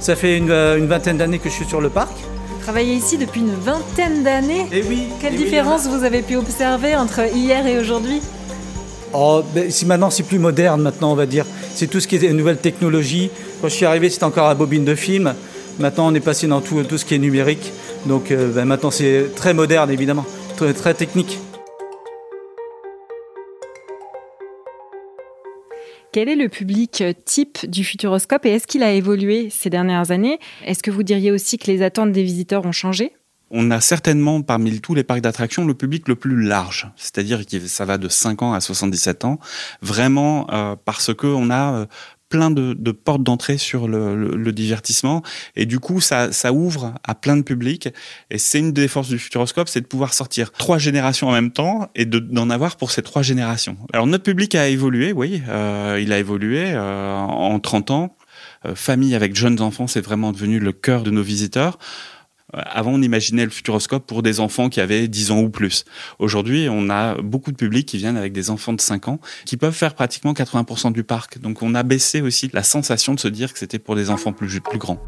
Ça 0.00 0.16
fait 0.16 0.36
une, 0.36 0.86
vingtaine 0.86 1.16
d'années 1.16 1.38
que 1.38 1.48
je 1.48 1.54
suis 1.54 1.64
sur 1.64 1.80
le 1.80 1.88
parc. 1.88 2.12
Vous 2.48 2.62
travaillez 2.62 2.94
ici 2.94 3.16
depuis 3.16 3.40
une 3.40 3.54
vingtaine 3.54 4.22
d'années 4.22 4.66
Et 4.70 4.80
eh 4.80 4.82
oui. 4.82 5.04
Quelle 5.20 5.34
eh 5.34 5.38
différence 5.38 5.86
vous 5.86 6.04
avez 6.04 6.20
pu 6.20 6.36
observer 6.36 6.94
entre 6.94 7.34
hier 7.34 7.66
et 7.66 7.78
aujourd'hui? 7.78 8.20
Oh, 9.12 9.42
ben, 9.54 9.70
si 9.70 9.86
maintenant 9.86 10.10
c'est 10.10 10.22
plus 10.22 10.38
moderne, 10.38 10.82
maintenant 10.82 11.12
on 11.12 11.16
va 11.16 11.26
dire. 11.26 11.44
C'est 11.74 11.88
tout 11.88 12.00
ce 12.00 12.06
qui 12.06 12.16
est 12.16 12.32
nouvelles 12.32 12.58
technologies. 12.58 13.30
Quand 13.60 13.68
je 13.68 13.74
suis 13.74 13.86
arrivé, 13.86 14.08
c'était 14.08 14.24
encore 14.24 14.46
à 14.46 14.54
bobine 14.54 14.84
de 14.84 14.94
film. 14.94 15.34
Maintenant, 15.78 16.08
on 16.08 16.14
est 16.14 16.20
passé 16.20 16.46
dans 16.46 16.60
tout, 16.60 16.82
tout 16.84 16.98
ce 16.98 17.04
qui 17.04 17.14
est 17.14 17.18
numérique. 17.18 17.72
Donc 18.06 18.30
euh, 18.30 18.52
ben, 18.52 18.64
maintenant, 18.64 18.90
c'est 18.90 19.34
très 19.34 19.54
moderne, 19.54 19.90
évidemment, 19.90 20.24
très, 20.56 20.72
très 20.74 20.94
technique. 20.94 21.38
Quel 26.12 26.28
est 26.28 26.36
le 26.36 26.48
public 26.48 27.04
type 27.24 27.70
du 27.70 27.84
Futuroscope 27.84 28.44
et 28.44 28.50
est-ce 28.50 28.66
qu'il 28.66 28.82
a 28.82 28.92
évolué 28.92 29.48
ces 29.50 29.70
dernières 29.70 30.10
années? 30.10 30.40
Est-ce 30.66 30.82
que 30.82 30.90
vous 30.90 31.04
diriez 31.04 31.30
aussi 31.30 31.56
que 31.56 31.70
les 31.70 31.82
attentes 31.82 32.10
des 32.10 32.24
visiteurs 32.24 32.66
ont 32.66 32.72
changé? 32.72 33.12
On 33.50 33.70
a 33.70 33.80
certainement 33.80 34.42
parmi 34.42 34.80
tous 34.80 34.94
les 34.94 35.04
parcs 35.04 35.20
d'attractions 35.20 35.64
le 35.64 35.74
public 35.74 36.08
le 36.08 36.14
plus 36.14 36.42
large, 36.42 36.88
c'est-à-dire 36.96 37.44
que 37.44 37.66
ça 37.66 37.84
va 37.84 37.98
de 37.98 38.08
5 38.08 38.42
ans 38.42 38.52
à 38.52 38.60
77 38.60 39.24
ans, 39.24 39.38
vraiment 39.82 40.46
euh, 40.52 40.76
parce 40.84 41.12
que 41.14 41.26
on 41.26 41.50
a 41.50 41.74
euh, 41.74 41.86
plein 42.28 42.52
de, 42.52 42.92
portes 42.92 43.24
d'entrée 43.24 43.58
sur 43.58 43.88
le, 43.88 44.52
divertissement. 44.52 45.22
Et 45.56 45.66
du 45.66 45.80
coup 45.80 46.00
ça, 46.00 46.30
ça 46.30 46.52
ouvre 46.52 46.94
à 47.02 47.16
plein 47.16 47.36
de 47.36 47.42
publics. 47.42 47.88
Et 48.30 48.38
c'est 48.38 48.60
une 48.60 48.72
des 48.72 48.86
forces 48.86 49.08
du 49.08 49.18
Futuroscope 49.18 49.68
c'est 49.68 49.80
de 49.80 49.86
pouvoir 49.86 50.14
sortir 50.14 50.52
trois 50.52 50.78
générations 50.78 51.28
en 51.28 51.32
même 51.32 51.50
temps 51.50 51.90
et 51.96 52.04
d'en 52.04 52.48
avoir 52.50 52.76
pour 52.76 52.92
ces 52.92 53.02
trois 53.02 53.22
générations. 53.22 53.76
Alors 53.92 54.06
notre 54.06 54.22
public 54.22 54.54
a 54.54 54.68
évolué 54.68 55.12
oui 55.12 55.42
euh, 55.48 55.98
il 56.00 56.12
a 56.12 56.18
évolué 56.18 56.76
en 56.76 57.58
30 57.58 57.90
ans. 57.90 58.16
Famille 58.74 59.14
avec 59.14 59.34
jeunes 59.34 59.60
enfants, 59.60 59.86
c'est 59.86 60.02
vraiment 60.02 60.32
devenu 60.32 60.60
le 60.60 60.72
cœur 60.72 61.02
de 61.02 61.10
nos 61.10 61.22
visiteurs. 61.22 61.78
Avant, 62.52 62.92
on 62.92 63.02
imaginait 63.02 63.44
le 63.44 63.50
futuroscope 63.50 64.06
pour 64.06 64.22
des 64.22 64.40
enfants 64.40 64.68
qui 64.68 64.80
avaient 64.80 65.06
10 65.06 65.30
ans 65.30 65.40
ou 65.40 65.50
plus. 65.50 65.84
Aujourd'hui, 66.18 66.68
on 66.70 66.90
a 66.90 67.20
beaucoup 67.22 67.52
de 67.52 67.56
publics 67.56 67.86
qui 67.86 67.98
viennent 67.98 68.16
avec 68.16 68.32
des 68.32 68.50
enfants 68.50 68.72
de 68.72 68.80
5 68.80 69.08
ans 69.08 69.20
qui 69.44 69.56
peuvent 69.56 69.74
faire 69.74 69.94
pratiquement 69.94 70.32
80% 70.32 70.92
du 70.92 71.04
parc. 71.04 71.38
Donc 71.38 71.62
on 71.62 71.74
a 71.74 71.82
baissé 71.82 72.20
aussi 72.20 72.50
la 72.52 72.62
sensation 72.62 73.14
de 73.14 73.20
se 73.20 73.28
dire 73.28 73.52
que 73.52 73.58
c'était 73.58 73.78
pour 73.78 73.94
des 73.94 74.10
enfants 74.10 74.32
plus, 74.32 74.60
plus 74.60 74.78
grands. 74.78 75.00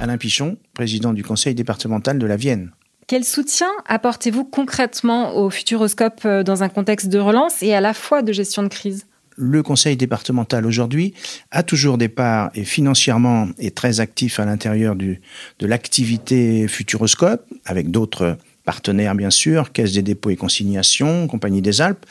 Alain 0.00 0.16
Pichon, 0.16 0.56
président 0.74 1.12
du 1.12 1.24
conseil 1.24 1.54
départemental 1.54 2.18
de 2.18 2.26
la 2.26 2.36
Vienne. 2.36 2.70
Quel 3.08 3.24
soutien 3.24 3.68
apportez-vous 3.86 4.44
concrètement 4.44 5.36
au 5.36 5.50
Futuroscope 5.50 6.20
euh, 6.24 6.42
dans 6.42 6.62
un 6.62 6.68
contexte 6.68 7.08
de 7.08 7.18
relance 7.18 7.62
et 7.62 7.74
à 7.74 7.80
la 7.80 7.94
fois 7.94 8.22
de 8.22 8.32
gestion 8.32 8.62
de 8.62 8.68
crise? 8.68 9.07
Le 9.38 9.62
conseil 9.62 9.96
départemental 9.96 10.66
aujourd'hui 10.66 11.14
a 11.50 11.62
toujours 11.62 11.96
des 11.96 12.08
parts 12.08 12.50
et 12.54 12.64
financièrement 12.64 13.48
est 13.58 13.74
très 13.74 14.00
actif 14.00 14.40
à 14.40 14.44
l'intérieur 14.44 14.96
de 14.96 15.16
l'activité 15.60 16.66
Futuroscope, 16.68 17.46
avec 17.64 17.90
d'autres 17.90 18.36
partenaires 18.64 19.14
bien 19.14 19.30
sûr, 19.30 19.72
Caisse 19.72 19.92
des 19.92 20.02
dépôts 20.02 20.30
et 20.30 20.36
consignations, 20.36 21.26
Compagnie 21.28 21.62
des 21.62 21.80
Alpes. 21.80 22.04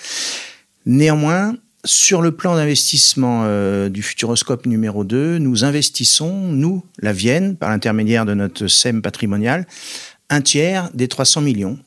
Néanmoins, 0.86 1.56
sur 1.86 2.22
le 2.22 2.32
plan 2.32 2.56
d'investissement 2.56 3.44
euh, 3.46 3.90
du 3.90 4.02
Futuroscope 4.02 4.66
numéro 4.66 5.04
2, 5.04 5.38
nous 5.38 5.64
investissons, 5.64 6.34
nous, 6.34 6.84
la 7.00 7.14
Vienne, 7.14 7.56
par 7.56 7.70
l'intermédiaire 7.70 8.26
de 8.26 8.34
notre 8.34 8.68
SEM 8.68 9.02
patrimonial, 9.02 9.68
un 10.30 10.42
tiers 10.42 10.90
des 10.94 11.08
300 11.08 11.42
millions. 11.42 11.78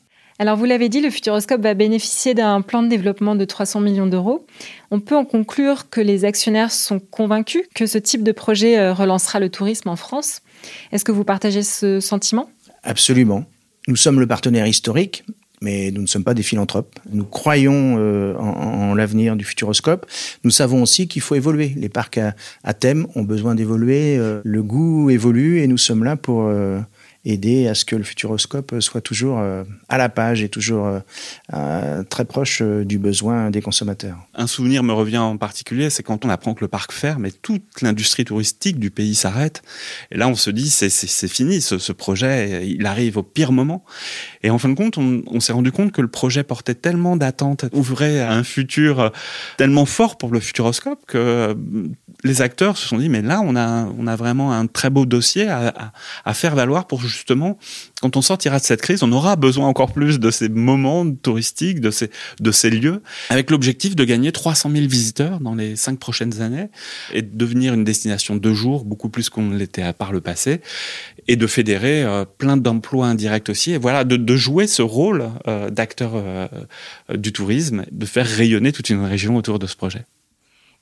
Alors 0.41 0.57
vous 0.57 0.65
l'avez 0.65 0.89
dit, 0.89 1.01
le 1.01 1.11
Futuroscope 1.11 1.61
va 1.61 1.75
bénéficier 1.75 2.33
d'un 2.33 2.61
plan 2.61 2.81
de 2.81 2.87
développement 2.87 3.35
de 3.35 3.45
300 3.45 3.79
millions 3.79 4.07
d'euros. 4.07 4.43
On 4.89 4.99
peut 4.99 5.15
en 5.15 5.23
conclure 5.23 5.91
que 5.91 6.01
les 6.01 6.25
actionnaires 6.25 6.71
sont 6.71 6.99
convaincus 6.99 7.65
que 7.75 7.85
ce 7.85 7.99
type 7.99 8.23
de 8.23 8.31
projet 8.31 8.79
euh, 8.79 8.91
relancera 8.91 9.39
le 9.39 9.49
tourisme 9.49 9.89
en 9.89 9.95
France. 9.95 10.41
Est-ce 10.91 11.05
que 11.05 11.11
vous 11.11 11.23
partagez 11.23 11.61
ce 11.61 11.99
sentiment? 11.99 12.49
Absolument. 12.81 13.45
Nous 13.87 13.95
sommes 13.95 14.19
le 14.19 14.25
partenaire 14.25 14.65
historique, 14.65 15.25
mais 15.61 15.91
nous 15.91 16.01
ne 16.01 16.07
sommes 16.07 16.23
pas 16.23 16.33
des 16.33 16.41
philanthropes. 16.41 16.99
Nous 17.11 17.25
croyons 17.25 17.97
euh, 17.99 18.35
en, 18.37 18.95
l'avenir 18.95 19.35
du 19.35 19.45
Futuroscope. 19.45 20.07
Nous 20.43 20.49
savons 20.49 20.81
aussi 20.81 21.07
qu'il 21.07 21.21
faut 21.21 21.35
évoluer. 21.35 21.71
Les 21.77 21.89
parcs 21.89 22.19
à, 22.63 22.73
thème 22.73 23.05
ont 23.13 23.21
besoin 23.21 23.53
d'évoluer. 23.53 24.17
Euh, 24.17 24.41
le 24.43 24.63
goût 24.63 25.11
évolue 25.11 25.59
et 25.59 25.67
nous 25.67 25.77
sommes 25.77 26.03
là 26.03 26.15
pour 26.15 26.51
aider 27.23 27.67
à 27.67 27.75
ce 27.75 27.85
que 27.85 27.95
le 27.95 28.03
futuroscope 28.03 28.79
soit 28.79 29.01
toujours 29.01 29.39
euh, 29.39 29.63
à 29.89 29.97
la 29.97 30.09
page 30.09 30.41
et 30.41 30.49
toujours 30.49 30.87
euh, 30.87 30.99
euh, 31.53 32.03
très 32.03 32.25
proche 32.25 32.61
du 32.61 32.97
besoin 32.97 33.51
des 33.51 33.61
consommateurs. 33.61 34.17
Un 34.33 34.47
souvenir 34.47 34.81
me 34.83 34.93
revient 34.93 35.19
en 35.19 35.37
particulier, 35.37 35.89
c'est 35.89 36.03
quand 36.03 36.25
on 36.25 36.29
apprend 36.29 36.53
que 36.53 36.61
le 36.61 36.67
parc 36.67 36.91
ferme 36.91 37.25
et 37.25 37.31
toute 37.31 37.81
l'industrie 37.81 38.25
touristique 38.25 38.79
du 38.79 38.89
pays 38.89 39.13
s'arrête. 39.13 39.61
Et 40.11 40.17
là, 40.17 40.27
on 40.27 40.35
se 40.35 40.49
dit, 40.49 40.69
c'est 40.69 41.27
fini, 41.27 41.61
ce, 41.61 41.91
projet, 41.91 42.67
il 42.67 42.85
arrive 42.85 43.17
au 43.17 43.23
pire 43.23 43.51
moment. 43.51 43.83
Et 44.43 44.49
en 44.49 44.57
fin 44.57 44.69
de 44.69 44.73
compte, 44.73 44.97
on, 44.97 45.39
s'est 45.39 45.53
rendu 45.53 45.71
compte 45.71 45.91
que 45.91 46.01
le 46.01 46.07
projet 46.07 46.43
portait 46.43 46.75
tellement 46.75 47.17
d'attentes, 47.17 47.65
ouvrait 47.73 48.21
un 48.21 48.43
futur 48.43 49.11
tellement 49.57 49.85
fort 49.85 50.17
pour 50.17 50.31
le 50.31 50.39
futuroscope 50.39 51.05
que 51.05 51.55
les 52.23 52.41
acteurs 52.41 52.77
se 52.77 52.87
sont 52.87 52.97
dit, 52.97 53.09
mais 53.09 53.21
là, 53.21 53.41
on 53.43 53.55
a, 53.55 54.15
vraiment 54.15 54.51
un 54.51 54.67
très 54.67 54.89
beau 54.89 55.05
dossier 55.05 55.47
à, 55.47 55.67
à, 55.67 55.91
à 56.25 56.33
faire 56.33 56.55
valoir 56.55 56.85
pour 56.85 57.01
justement, 57.11 57.57
quand 58.01 58.17
on 58.17 58.21
sortira 58.21 58.59
de 58.59 58.63
cette 58.63 58.81
crise, 58.81 59.03
on 59.03 59.11
aura 59.11 59.35
besoin 59.35 59.67
encore 59.67 59.91
plus 59.93 60.19
de 60.19 60.31
ces 60.31 60.49
moments 60.49 61.09
touristiques, 61.11 61.79
de 61.79 61.91
ces, 61.91 62.69
lieux, 62.69 63.01
avec 63.29 63.51
l'objectif 63.51 63.95
de 63.95 64.03
gagner 64.03 64.31
300 64.31 64.71
000 64.71 64.87
visiteurs 64.87 65.39
dans 65.39 65.55
les 65.55 65.75
cinq 65.75 65.99
prochaines 65.99 66.41
années 66.41 66.69
et 67.13 67.21
de 67.21 67.37
devenir 67.37 67.73
une 67.73 67.83
destination 67.83 68.35
de 68.35 68.53
jour, 68.53 68.85
beaucoup 68.85 69.09
plus 69.09 69.29
qu'on 69.29 69.51
l'était 69.51 69.93
par 69.93 70.11
le 70.11 70.21
passé, 70.21 70.61
et 71.27 71.35
de 71.35 71.47
fédérer 71.47 72.03
euh, 72.03 72.25
plein 72.25 72.57
d'emplois 72.57 73.07
indirects 73.07 73.49
aussi, 73.49 73.73
et 73.73 73.77
voilà, 73.77 74.03
de, 74.03 74.15
de 74.17 74.35
jouer 74.35 74.67
ce 74.67 74.81
rôle 74.81 75.29
euh, 75.47 75.69
d'acteur 75.69 76.11
euh, 76.15 76.47
du 77.13 77.31
tourisme, 77.31 77.85
de 77.91 78.05
faire 78.05 78.25
rayonner 78.25 78.71
toute 78.71 78.89
une 78.89 79.03
région 79.03 79.35
autour 79.35 79.59
de 79.59 79.67
ce 79.67 79.75
projet. 79.75 80.05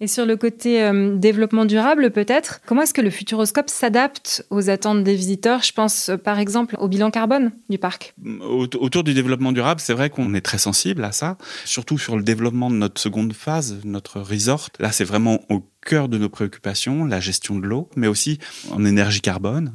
Et 0.02 0.08
sur 0.08 0.26
le 0.26 0.38
côté 0.38 0.82
euh, 0.82 1.16
développement 1.18 1.66
durable, 1.66 2.12
peut-être, 2.12 2.62
comment 2.66 2.84
est-ce 2.84 2.94
que 2.94 3.02
le 3.02 3.10
Futuroscope 3.10 3.70
s'adapte 3.70 4.46
aux 4.50 4.70
attentes 4.70 5.04
des 5.04 5.14
visiteurs? 5.14 5.62
Je 5.62 5.74
pense 5.74 6.08
euh, 6.08 6.16
par 6.16 6.40
exemple 6.40 6.78
au 6.80 6.88
bilan 6.88 7.12
carbone 7.12 7.52
du 7.70 7.78
parc. 7.78 8.16
Autour 8.42 9.04
du 9.04 9.14
développement 9.14 9.52
durable, 9.52 9.82
c'est 9.82 9.94
vrai 9.94 10.10
qu'on 10.10 10.34
est 10.34 10.42
très 10.42 10.58
sensible 10.58 11.04
à 11.04 11.12
ça, 11.12 11.38
surtout 11.66 11.98
sur 11.98 12.16
le 12.16 12.24
développement 12.24 12.70
de 12.70 12.76
notre 12.76 13.02
seconde 13.02 13.34
phase, 13.34 13.82
notre 13.84 14.22
resort. 14.22 14.70
Là, 14.80 14.94
c'est 14.94 15.04
vraiment 15.04 15.42
au 15.50 15.64
cœur 15.86 16.10
de 16.10 16.18
nos 16.18 16.30
préoccupations, 16.30 17.06
la 17.06 17.20
gestion 17.20 17.58
de 17.58 17.66
l'eau, 17.66 17.90
mais 17.96 18.08
aussi 18.08 18.40
en 18.72 18.84
énergie 18.86 19.22
carbone. 19.22 19.74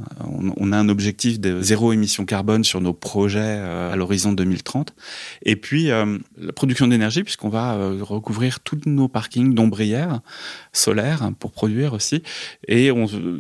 On, 0.57 0.73
a 0.73 0.77
un 0.77 0.89
objectif 0.89 1.41
de 1.41 1.61
zéro 1.63 1.93
émission 1.93 2.25
carbone 2.25 2.65
sur 2.65 2.81
nos 2.81 2.93
projets 2.93 3.41
euh, 3.41 3.93
à 3.93 3.97
l'horizon 3.97 4.33
2030. 4.33 4.95
Et 5.43 5.57
puis 5.57 5.91
euh, 5.91 6.19
la 6.39 6.53
production 6.53 6.87
d'énergie, 6.87 7.23
puisqu'on 7.23 7.49
va 7.49 7.75
euh, 7.75 7.99
recouvrir 8.03 8.61
tous 8.61 8.81
nos 8.87 9.09
parkings 9.09 9.55
d'ombrières 9.55 10.21
solaires 10.73 11.31
pour 11.39 11.53
produire 11.53 11.95
aussi. 11.95 12.23
Et 12.69 12.91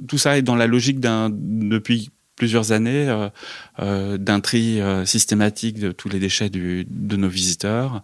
tout 0.08 0.18
ça 0.18 0.38
est 0.38 0.42
dans 0.42 0.56
la 0.56 0.66
logique 0.66 1.00
d'un 1.00 1.30
depuis 1.32 2.10
plusieurs 2.36 2.72
années 2.72 3.08
euh, 3.08 3.28
euh, 3.80 4.18
d'un 4.18 4.40
euh, 4.54 5.04
systématique 5.04 5.78
de 5.78 5.92
tous 5.92 6.08
les 6.08 6.18
déchets 6.18 6.48
du, 6.48 6.86
de 6.88 7.16
nos 7.16 7.28
visiteurs, 7.28 8.02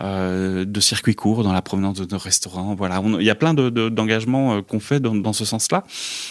euh, 0.00 0.64
de 0.64 0.80
circuits 0.80 1.14
courts 1.14 1.42
dans 1.42 1.52
la 1.52 1.62
provenance 1.62 1.98
de 1.98 2.06
nos 2.10 2.18
restaurants. 2.18 2.74
Voilà, 2.74 3.02
il 3.20 3.24
y 3.24 3.30
a 3.30 3.34
plein 3.34 3.54
d'engagements 3.54 4.56
de, 4.56 4.60
qu'on 4.60 4.80
fait 4.80 5.00
dans, 5.00 5.14
dans 5.14 5.32
ce 5.32 5.44
sens-là. 5.44 5.84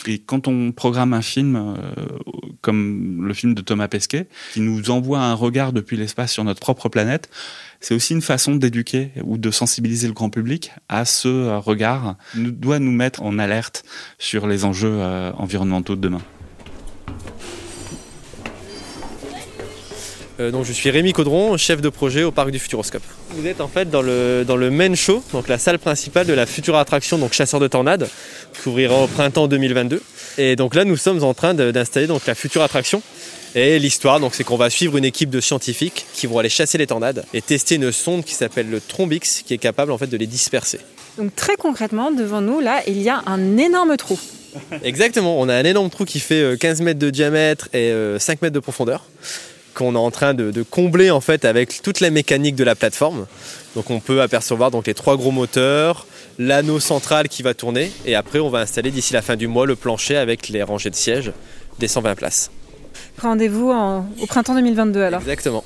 Et 0.08 0.20
quand 0.20 0.48
on 0.48 0.72
programme 0.72 1.14
un 1.14 1.22
film 1.22 1.76
comme 2.62 3.26
le 3.26 3.34
film 3.34 3.54
de 3.54 3.62
Thomas 3.62 3.88
Pesquet, 3.88 4.28
qui 4.54 4.62
nous 4.62 4.90
envoie 4.90 5.20
un 5.20 5.34
regard 5.34 5.74
depuis 5.74 5.98
l'espace 5.98 6.32
sur 6.32 6.44
notre 6.44 6.60
propre 6.60 6.90
planète, 6.90 7.30
c'est 7.80 7.94
aussi 7.94 8.14
une 8.14 8.22
façon 8.22 8.56
d'éduquer 8.56 9.12
ou 9.24 9.38
de 9.38 9.52
sensibiliser 9.52 10.08
le 10.08 10.14
grand 10.14 10.30
public 10.30 10.72
à 10.90 11.06
ce 11.06 11.58
regard, 11.58 12.16
nous 12.36 12.52
doit 12.52 12.80
nous 12.80 12.92
mettre 12.92 13.24
en 13.24 13.40
alerte 13.40 13.84
sur 14.20 14.48
les 14.48 14.66
enjeux 14.66 15.02
environnementaux 15.38 15.96
de 15.96 16.02
demain. 16.02 16.22
Euh, 20.42 20.52
donc 20.52 20.66
je 20.66 20.74
suis 20.74 20.90
Rémi 20.90 21.14
Caudron, 21.14 21.56
chef 21.58 21.82
de 21.82 21.90
projet 21.90 22.24
au 22.24 22.32
parc 22.32 22.50
du 22.52 22.58
Futuroscope. 22.58 23.04
Vous 23.30 23.46
êtes 23.46 23.62
en 23.62 23.68
fait 23.68 23.90
dans 23.90 24.02
le, 24.02 24.44
dans 24.46 24.56
le 24.56 24.72
main 24.72 24.96
show, 24.96 25.24
donc 25.34 25.48
la 25.48 25.60
salle 25.60 25.78
principale 25.78 26.26
de 26.26 26.34
la 26.34 26.46
future 26.46 26.76
attraction, 26.78 27.18
donc 27.18 27.34
Chasseur 27.34 27.60
de 27.60 27.68
Tornades, 27.68 28.10
qui 28.62 28.70
ouvrira 28.70 29.04
au 29.04 29.08
printemps 29.08 29.48
2022. 29.48 30.02
Et 30.40 30.56
donc 30.56 30.74
là, 30.74 30.84
nous 30.84 30.98
sommes 30.98 31.24
en 31.24 31.34
train 31.34 31.54
d'installer 31.54 32.08
donc 32.08 32.26
la 32.26 32.36
future 32.36 32.64
attraction. 32.64 33.02
Et 33.54 33.80
l'histoire, 33.80 34.22
donc, 34.22 34.34
c'est 34.34 34.46
qu'on 34.46 34.56
va 34.56 34.70
suivre 34.70 34.96
une 34.96 35.04
équipe 35.04 35.30
de 35.30 35.42
scientifiques 35.42 36.06
qui 36.14 36.26
vont 36.26 36.40
aller 36.40 36.50
chasser 36.50 36.78
les 36.78 36.88
tornades 36.88 37.26
et 37.34 37.42
tester 37.42 37.76
une 37.76 37.92
sonde 37.92 38.24
qui 38.24 38.34
s'appelle 38.34 38.70
le 38.70 38.80
Trombix, 38.80 39.44
qui 39.46 39.54
est 39.54 39.58
capable 39.58 39.92
en 39.92 39.98
fait 39.98 40.08
de 40.08 40.16
les 40.16 40.28
disperser. 40.28 40.80
Donc 41.18 41.36
très 41.36 41.58
concrètement, 41.58 42.12
devant 42.12 42.40
nous, 42.40 42.62
là, 42.62 42.82
il 42.88 43.02
y 43.02 43.10
a 43.10 43.22
un 43.28 43.58
énorme 43.58 43.98
trou. 43.98 44.18
Exactement, 44.84 45.40
on 45.40 45.50
a 45.50 45.56
un 45.56 45.66
énorme 45.66 45.90
trou 45.90 46.06
qui 46.06 46.20
fait 46.20 46.58
15 46.58 46.82
euh, 46.82 46.84
mètres 46.84 47.00
de 47.00 47.10
diamètre 47.10 47.68
et 47.74 47.90
5 47.90 47.94
euh, 47.94 48.18
mètres 48.42 48.54
de 48.54 48.60
profondeur 48.60 49.06
qu'on 49.74 49.96
est 49.96 50.00
en 50.00 50.12
train 50.12 50.34
de, 50.34 50.64
combler 50.64 51.12
en 51.12 51.22
fait 51.22 51.46
avec 51.46 51.82
toute 51.82 52.00
la 52.00 52.10
mécanique 52.10 52.56
de 52.56 52.64
la 52.64 52.76
plateforme. 52.76 53.26
Donc 53.76 53.90
on 53.90 54.00
peut 54.00 54.22
apercevoir 54.22 54.72
donc 54.72 54.88
les 54.88 54.94
trois 54.94 55.18
gros 55.18 55.32
moteurs, 55.32 56.06
l'anneau 56.40 56.80
central 56.80 57.30
qui 57.30 57.44
va 57.44 57.54
tourner 57.54 57.92
et 58.06 58.16
après 58.16 58.40
on 58.40 58.50
va 58.50 58.60
installer 58.60 58.92
d'ici 58.92 59.14
la 59.14 59.22
fin 59.22 59.36
du 59.36 59.48
mois 59.48 59.66
le 59.66 59.76
plancher 59.76 60.18
avec 60.18 60.50
les 60.50 60.64
rangées 60.64 60.90
de 60.90 60.96
sièges 60.96 61.32
des 61.80 61.88
120 61.88 62.16
places. 62.16 62.52
Rendez-vous 63.22 63.72
au 63.72 64.26
printemps 64.26 64.56
2022 64.56 65.02
alors. 65.02 65.22
Exactement. 65.22 65.64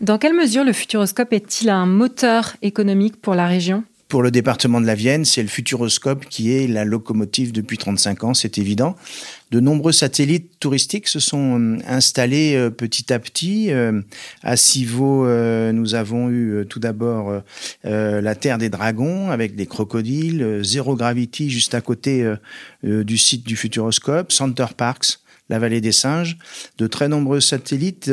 Dans 0.00 0.18
quelle 0.18 0.34
mesure 0.34 0.64
le 0.64 0.72
Futuroscope 0.72 1.32
est-il 1.32 1.70
un 1.70 1.86
moteur 1.86 2.56
économique 2.62 3.20
pour 3.20 3.34
la 3.34 3.46
région? 3.46 3.84
Pour 4.12 4.22
le 4.22 4.30
département 4.30 4.78
de 4.78 4.84
la 4.84 4.94
Vienne, 4.94 5.24
c'est 5.24 5.40
le 5.40 5.48
Futuroscope 5.48 6.26
qui 6.26 6.52
est 6.52 6.66
la 6.66 6.84
locomotive 6.84 7.50
depuis 7.50 7.78
35 7.78 8.24
ans, 8.24 8.34
c'est 8.34 8.58
évident. 8.58 8.94
De 9.50 9.58
nombreux 9.58 9.92
satellites 9.92 10.50
touristiques 10.60 11.08
se 11.08 11.18
sont 11.18 11.58
euh, 11.58 11.78
installés 11.86 12.54
euh, 12.54 12.68
petit 12.68 13.10
à 13.10 13.18
petit. 13.18 13.72
Euh, 13.72 14.02
à 14.42 14.58
Civaux, 14.58 15.26
nous 15.72 15.94
avons 15.94 16.28
eu 16.28 16.66
tout 16.68 16.78
d'abord 16.78 17.42
la 17.84 18.34
Terre 18.34 18.58
des 18.58 18.68
Dragons 18.68 19.30
avec 19.30 19.56
des 19.56 19.64
crocodiles, 19.64 20.60
Zero 20.62 20.94
Gravity 20.94 21.48
juste 21.48 21.74
à 21.74 21.80
côté 21.80 22.30
du 22.82 23.16
site 23.16 23.46
du 23.46 23.56
Futuroscope, 23.56 24.30
Center 24.30 24.66
Parks 24.76 25.20
la 25.48 25.58
vallée 25.58 25.80
des 25.80 25.92
singes, 25.92 26.38
de 26.78 26.86
très 26.86 27.08
nombreux 27.08 27.40
satellites. 27.40 28.10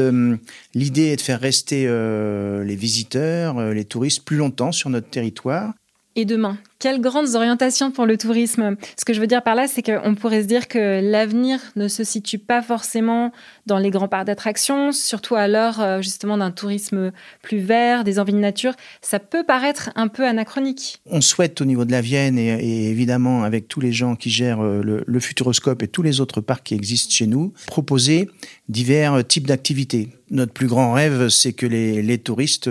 L'idée 0.73 1.07
est 1.07 1.15
de 1.17 1.21
faire 1.21 1.39
rester 1.39 1.85
les 1.85 2.75
visiteurs, 2.75 3.73
les 3.73 3.85
touristes 3.85 4.23
plus 4.23 4.37
longtemps 4.37 4.71
sur 4.71 4.89
notre 4.89 5.09
territoire. 5.09 5.73
Et 6.15 6.25
demain, 6.25 6.57
Quelles 6.79 7.01
grandes 7.01 7.35
orientations 7.35 7.91
pour 7.91 8.05
le 8.05 8.15
tourisme? 8.15 8.77
Ce 8.97 9.03
que 9.03 9.13
je 9.13 9.19
veux 9.19 9.27
dire 9.27 9.43
par 9.43 9.53
là, 9.53 9.67
c'est 9.67 9.81
qu'on 9.81 10.15
pourrait 10.15 10.43
se 10.43 10.47
dire 10.47 10.69
que 10.69 11.01
l'avenir 11.03 11.59
ne 11.75 11.89
se 11.89 12.05
situe 12.05 12.37
pas 12.37 12.61
forcément 12.61 13.33
dans 13.65 13.79
les 13.79 13.89
grands 13.89 14.07
parcs 14.07 14.25
d'attractions, 14.25 14.93
surtout 14.93 15.35
à 15.35 15.49
l'heure 15.49 15.81
euh, 15.81 16.01
justement 16.01 16.37
d'un 16.37 16.51
tourisme 16.51 17.11
plus 17.41 17.59
vert, 17.59 18.05
des 18.05 18.17
envies 18.17 18.31
de 18.31 18.37
nature. 18.37 18.75
Ça 19.01 19.19
peut 19.19 19.43
paraître 19.43 19.89
un 19.95 20.07
peu 20.07 20.25
anachronique. 20.25 21.01
On 21.05 21.19
souhaite 21.19 21.59
au 21.59 21.65
niveau 21.65 21.83
de 21.83 21.91
la 21.91 21.99
Vienne 21.99 22.39
et, 22.39 22.89
évidemment 22.89 23.43
avec 23.43 23.67
tous 23.67 23.81
les 23.81 23.91
gens 23.91 24.15
qui 24.15 24.29
gèrent 24.29 24.63
euh, 24.63 24.81
le, 24.81 25.03
le 25.05 25.19
Futuroscope 25.19 25.83
et 25.83 25.89
tous 25.89 26.01
les 26.01 26.21
autres 26.21 26.39
parcs 26.39 26.63
qui 26.63 26.75
existent 26.75 27.13
chez 27.13 27.27
nous, 27.27 27.51
proposer 27.67 28.29
divers 28.69 29.27
types 29.27 29.47
d'activités. 29.47 30.11
Notre 30.31 30.53
plus 30.53 30.67
grand 30.67 30.93
rêve, 30.93 31.29
c'est 31.29 31.53
que 31.53 31.65
les, 31.65 32.01
les, 32.03 32.19
touristes 32.19 32.69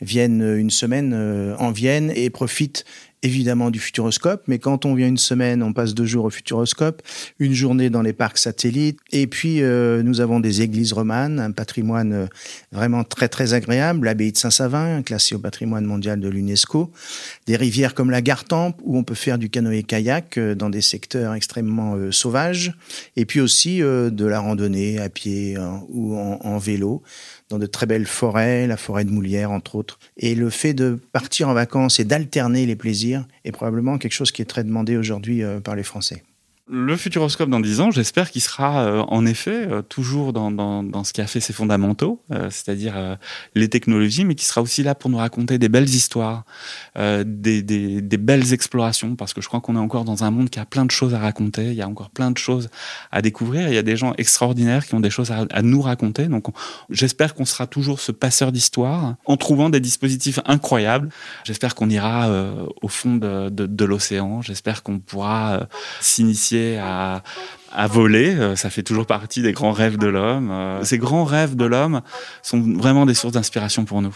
viennent 0.00 0.56
une 0.56 0.70
semaine 0.70 1.12
euh, 1.12 1.56
en 1.58 1.72
Vienne 1.72 2.12
et 2.14 2.30
profitent 2.30 2.84
évidemment 3.22 3.70
du 3.70 3.78
Futuroscope, 3.78 4.42
mais 4.48 4.58
quand 4.58 4.84
on 4.84 4.94
vient 4.94 5.08
une 5.08 5.18
semaine, 5.18 5.62
on 5.62 5.72
passe 5.72 5.94
deux 5.94 6.06
jours 6.06 6.24
au 6.24 6.30
Futuroscope, 6.30 7.02
une 7.38 7.54
journée 7.54 7.88
dans 7.88 8.02
les 8.02 8.12
parcs 8.12 8.38
satellites, 8.38 8.98
et 9.12 9.26
puis 9.26 9.62
euh, 9.62 10.02
nous 10.02 10.20
avons 10.20 10.40
des 10.40 10.62
églises 10.62 10.92
romanes, 10.92 11.38
un 11.38 11.52
patrimoine 11.52 12.12
euh, 12.12 12.26
vraiment 12.72 13.04
très 13.04 13.28
très 13.28 13.54
agréable, 13.54 14.06
l'abbaye 14.06 14.32
de 14.32 14.36
Saint-Savin, 14.36 15.02
classée 15.02 15.34
au 15.34 15.38
patrimoine 15.38 15.84
mondial 15.84 16.20
de 16.20 16.28
l'UNESCO, 16.28 16.90
des 17.46 17.56
rivières 17.56 17.94
comme 17.94 18.10
la 18.10 18.22
Gartempe, 18.22 18.80
où 18.82 18.98
on 18.98 19.04
peut 19.04 19.14
faire 19.14 19.38
du 19.38 19.48
canoë-kayak 19.50 20.38
euh, 20.38 20.54
dans 20.54 20.70
des 20.70 20.80
secteurs 20.80 21.34
extrêmement 21.34 21.96
sauvages, 22.10 22.74
et 23.16 23.24
puis 23.24 23.40
aussi 23.40 23.80
de 23.80 24.26
la 24.26 24.40
randonnée 24.40 24.98
à 24.98 25.08
pied 25.08 25.56
ou 25.88 26.16
en 26.16 26.58
vélo 26.58 27.02
dans 27.52 27.58
de 27.58 27.66
très 27.66 27.86
belles 27.86 28.06
forêts, 28.06 28.66
la 28.66 28.76
forêt 28.76 29.04
de 29.04 29.10
Moulière 29.10 29.50
entre 29.50 29.76
autres. 29.76 29.98
Et 30.16 30.34
le 30.34 30.50
fait 30.50 30.74
de 30.74 30.98
partir 31.12 31.48
en 31.48 31.54
vacances 31.54 32.00
et 32.00 32.04
d'alterner 32.04 32.66
les 32.66 32.76
plaisirs 32.76 33.26
est 33.44 33.52
probablement 33.52 33.98
quelque 33.98 34.12
chose 34.12 34.32
qui 34.32 34.42
est 34.42 34.46
très 34.46 34.64
demandé 34.64 34.96
aujourd'hui 34.96 35.42
euh, 35.42 35.60
par 35.60 35.76
les 35.76 35.82
Français. 35.82 36.22
Le 36.74 36.96
Futuroscope 36.96 37.50
dans 37.50 37.60
10 37.60 37.80
ans, 37.80 37.90
j'espère 37.90 38.30
qu'il 38.30 38.40
sera 38.40 38.86
euh, 38.86 39.02
en 39.08 39.26
effet 39.26 39.66
euh, 39.70 39.82
toujours 39.82 40.32
dans, 40.32 40.50
dans, 40.50 40.82
dans, 40.82 41.04
ce 41.04 41.12
qui 41.12 41.20
a 41.20 41.26
fait 41.26 41.38
ses 41.38 41.52
fondamentaux, 41.52 42.22
euh, 42.32 42.48
c'est-à-dire 42.48 43.18
les 43.54 43.68
technologies, 43.68 44.24
mais 44.24 44.34
qui 44.34 44.46
sera 44.46 44.62
aussi 44.62 44.82
là 44.82 44.94
pour 44.94 45.10
nous 45.10 45.18
raconter 45.18 45.58
des 45.58 45.68
belles 45.68 45.90
histoires, 45.90 46.44
des, 46.96 47.62
des, 47.62 48.00
des, 48.00 48.16
belles 48.16 48.54
explorations, 48.54 49.16
parce 49.16 49.34
que 49.34 49.42
je 49.42 49.48
crois 49.48 49.60
qu'on 49.60 49.76
est 49.76 49.80
encore 49.80 50.04
dans 50.04 50.24
un 50.24 50.30
monde 50.30 50.48
qui 50.48 50.60
a 50.60 50.64
plein 50.64 50.86
de 50.86 50.90
choses 50.90 51.12
à 51.12 51.18
raconter, 51.18 51.66
il 51.66 51.74
y 51.74 51.82
a 51.82 51.88
encore 51.88 52.08
plein 52.08 52.30
de 52.30 52.38
choses 52.38 52.70
à 53.10 53.20
découvrir, 53.20 53.68
il 53.68 53.74
y 53.74 53.78
a 53.78 53.82
des 53.82 53.96
gens 53.96 54.14
extraordinaires 54.16 54.86
qui 54.86 54.94
ont 54.94 55.00
des 55.00 55.10
choses 55.10 55.30
à, 55.30 55.62
nous 55.62 55.82
raconter, 55.82 56.26
donc 56.26 56.46
j'espère 56.88 57.34
qu'on 57.34 57.44
sera 57.44 57.66
toujours 57.66 58.00
ce 58.00 58.12
passeur 58.12 58.50
d'histoire 58.50 59.16
en 59.26 59.36
trouvant 59.36 59.68
des 59.68 59.80
dispositifs 59.80 60.40
incroyables. 60.46 61.10
J'espère 61.44 61.74
qu'on 61.74 61.90
ira 61.90 62.30
au 62.80 62.88
fond 62.88 63.16
de, 63.16 63.50
de, 63.50 63.66
de 63.66 63.84
l'océan, 63.84 64.40
j'espère 64.40 64.82
qu'on 64.82 64.98
pourra 64.98 65.68
s'initier 66.00 66.61
à, 66.78 67.22
voler. 67.88 68.34
Euh, 68.34 68.56
ça 68.56 68.70
fait 68.70 68.82
toujours 68.82 69.06
partie 69.06 69.42
des 69.42 69.52
grands 69.52 69.72
rêves 69.72 69.98
de 69.98 70.06
l'homme. 70.06 70.50
Euh, 70.50 70.84
ces 70.84 70.98
grands 70.98 71.24
rêves 71.24 71.56
de 71.56 71.64
l'homme 71.64 72.02
sont 72.42 72.60
vraiment 72.60 73.06
des 73.06 73.14
sources 73.14 73.34
d'inspiration 73.34 73.84
pour 73.84 74.02
nous. 74.02 74.14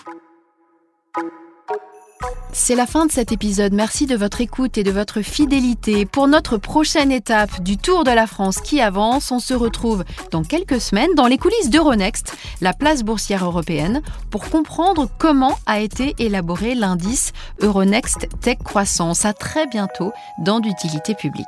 C'est 2.59 2.75
la 2.75 2.87
fin 2.87 3.05
de 3.05 3.13
cet 3.13 3.33
épisode. 3.33 3.75
Merci 3.75 4.07
de 4.07 4.17
votre 4.17 4.41
écoute 4.41 4.79
et 4.79 4.83
de 4.83 4.91
votre 4.91 5.21
fidélité. 5.21 6.07
Pour 6.07 6.27
notre 6.27 6.57
prochaine 6.57 7.13
étape 7.13 7.63
du 7.63 7.77
Tour 7.77 8.03
de 8.03 8.11
la 8.11 8.27
France 8.27 8.63
qui 8.63 8.81
avance, 8.81 9.31
on 9.31 9.41
se 9.41 9.53
retrouve 9.53 10.05
dans 10.31 10.43
quelques 10.43 10.81
semaines 10.81 11.15
dans 11.15 11.27
les 11.27 11.37
coulisses 11.37 11.69
d'Euronext, 11.69 12.35
la 12.63 12.73
place 12.73 13.03
boursière 13.03 13.45
européenne, 13.45 14.01
pour 14.31 14.49
comprendre 14.49 15.07
comment 15.19 15.59
a 15.67 15.81
été 15.81 16.15
élaboré 16.19 16.75
l'indice 16.75 17.33
Euronext 17.61 18.27
Tech 18.41 18.57
Croissance. 18.65 19.27
À 19.27 19.35
très 19.35 19.67
bientôt 19.67 20.13
dans 20.39 20.59
d'utilité 20.59 21.15
publique. 21.15 21.45